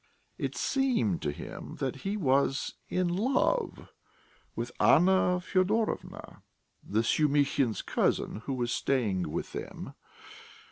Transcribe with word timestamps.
It 0.39 0.55
seemed 0.55 1.21
to 1.21 1.31
him 1.31 1.75
that 1.75 1.97
he 1.97 2.17
was 2.17 2.73
in 2.89 3.07
love 3.07 3.89
with 4.55 4.71
Anna 4.79 5.39
Fyodorovna, 5.39 6.41
the 6.81 7.03
Shumihins' 7.03 7.83
cousin, 7.85 8.37
who 8.47 8.55
was 8.55 8.71
staying 8.71 9.31
with 9.31 9.51
them. 9.53 9.93